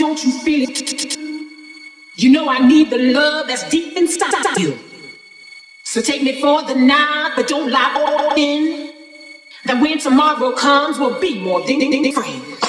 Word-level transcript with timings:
don't 0.00 0.24
you 0.24 0.32
feel 0.32 0.66
it? 0.70 1.18
You 2.16 2.30
know 2.30 2.48
I 2.48 2.66
need 2.66 2.88
the 2.88 2.96
love 2.96 3.48
that's 3.48 3.68
deep 3.68 3.98
inside 3.98 4.58
you. 4.58 4.78
So 5.84 6.00
take 6.00 6.22
me 6.22 6.40
for 6.40 6.62
the 6.62 6.74
night, 6.74 7.34
but 7.36 7.46
don't 7.46 7.70
lie 7.70 7.92
all 7.96 8.34
in. 8.34 8.94
That 9.66 9.78
when 9.82 9.98
tomorrow 9.98 10.52
comes, 10.52 10.98
we'll 10.98 11.20
be 11.20 11.38
more 11.38 11.60
than, 11.60 12.12
friends. 12.12 12.60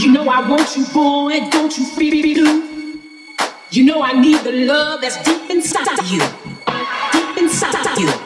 You 0.00 0.12
know 0.12 0.26
I 0.30 0.48
want 0.48 0.74
you, 0.78 0.86
boy, 0.94 1.46
don't 1.50 1.76
you 1.76 1.84
feel 1.84 2.14
it? 2.14 3.00
You 3.70 3.84
know 3.84 4.02
I 4.02 4.12
need 4.18 4.40
the 4.40 4.52
love 4.52 5.02
that's 5.02 5.22
deep 5.24 5.50
inside 5.50 6.08
you. 6.10 6.20
Deep 7.12 7.36
inside 7.36 7.98
you. 7.98 8.25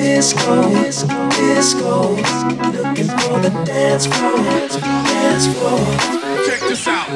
disco, 0.00 0.62
disco, 1.30 2.14
looking 2.72 3.08
for 3.20 3.38
the 3.38 3.50
dance 3.66 4.06
floor, 4.06 4.36
dance 4.38 5.46
floor. 5.58 5.78
Check 6.46 6.60
this 6.60 6.88
out. 6.88 7.10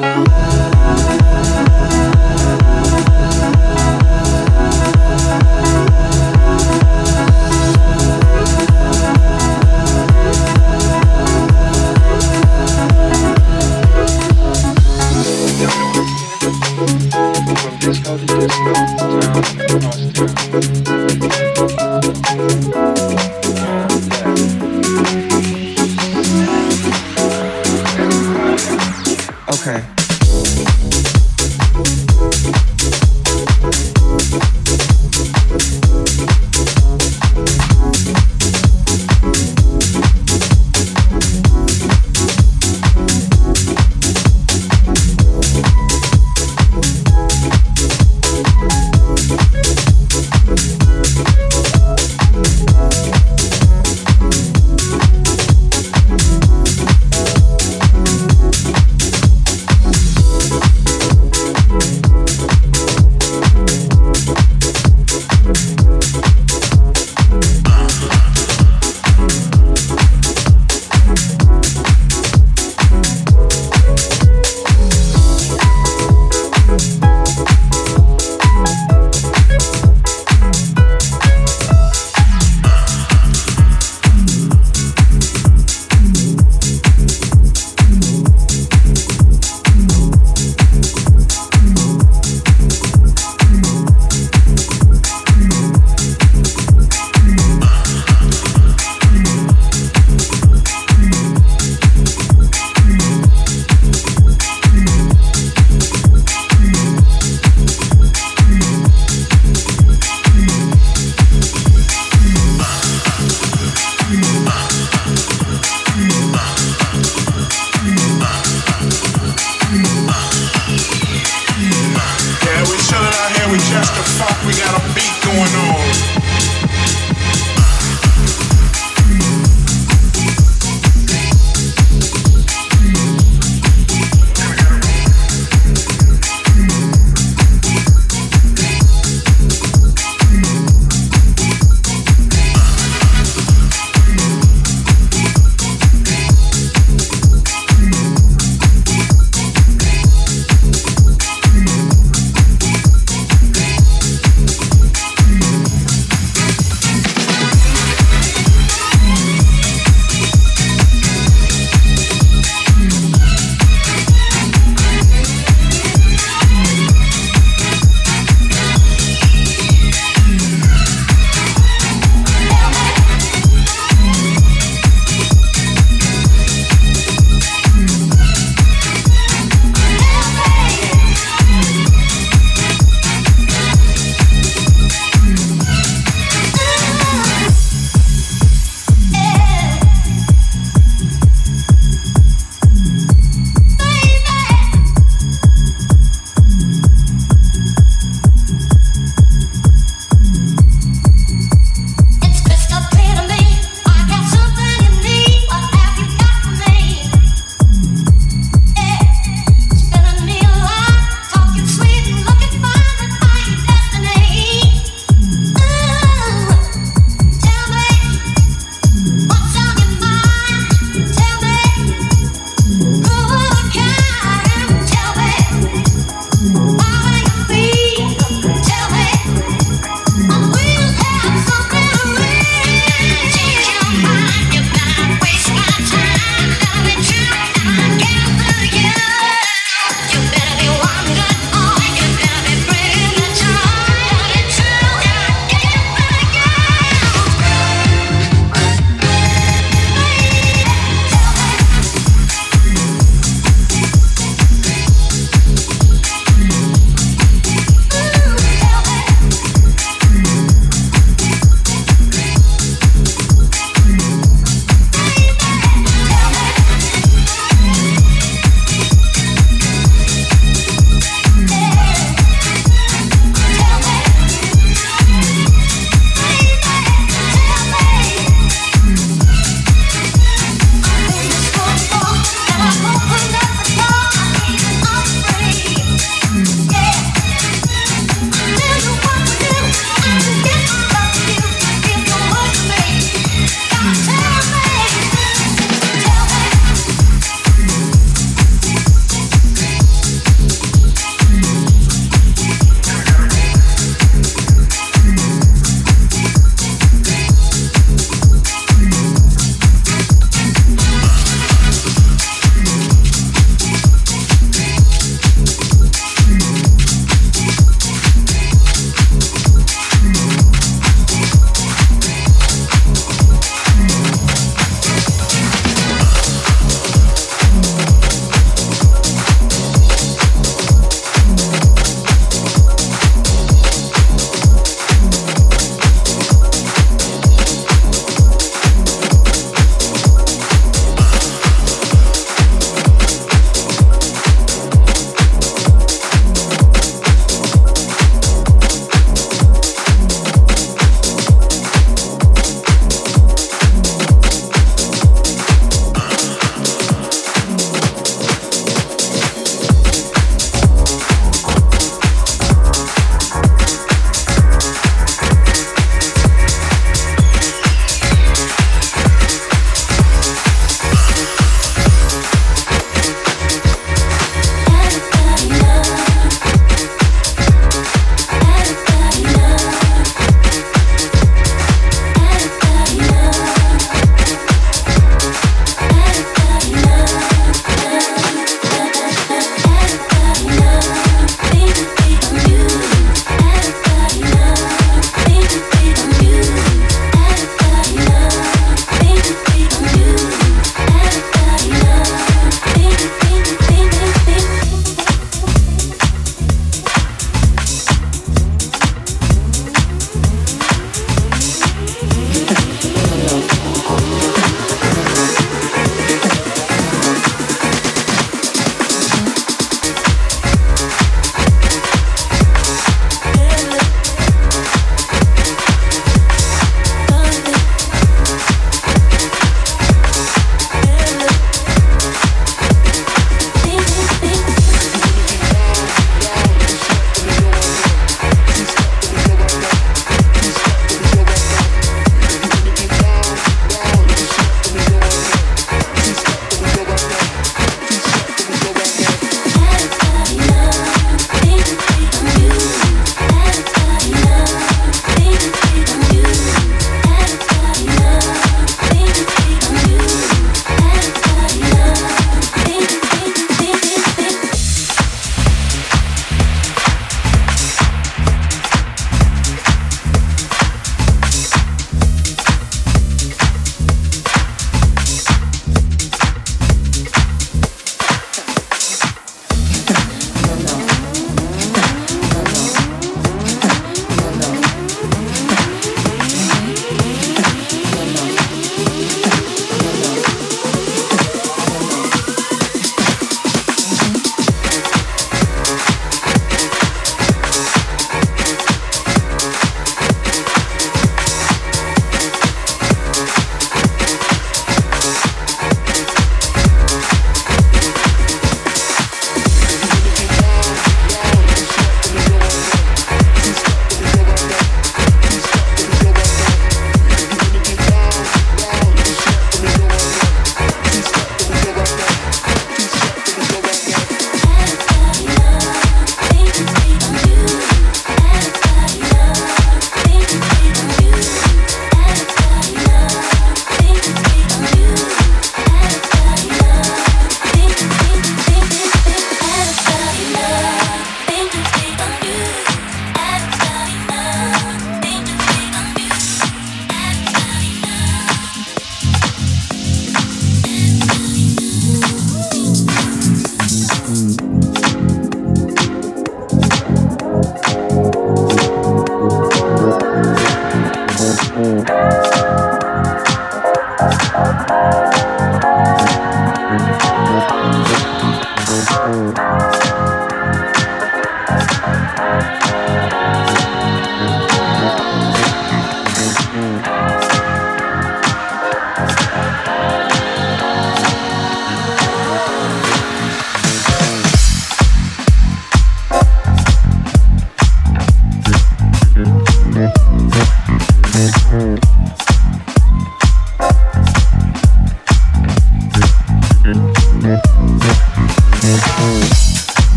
Bye. 572.25 573.64